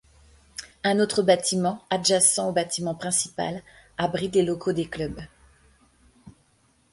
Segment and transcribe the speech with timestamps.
[0.83, 3.61] Un autre bâtiment adjacent au bâtiment principal
[3.99, 5.21] abrite les locaux des clubs.